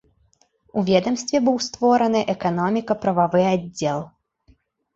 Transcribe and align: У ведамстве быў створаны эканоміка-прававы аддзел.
У 0.79 0.83
ведамстве 0.87 1.41
быў 1.49 1.57
створаны 1.67 2.19
эканоміка-прававы 2.35 3.41
аддзел. 3.53 4.05